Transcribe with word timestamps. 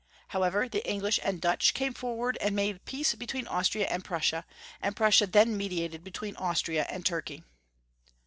However, 0.29 0.67
the 0.67 0.83
English 0.89 1.19
and 1.21 1.39
Dutch 1.39 1.75
came 1.75 1.93
forward, 1.93 2.35
and 2.41 2.55
made 2.55 2.85
peace 2.85 3.13
between 3.13 3.45
Austria 3.45 3.85
and 3.85 4.03
Prussia, 4.03 4.47
and 4.81 4.95
Prussia 4.95 5.27
then 5.27 5.55
mediated 5.55 6.03
between 6.03 6.35
Austria 6.37 6.87
and 6.89 7.05
Turkey. 7.05 7.43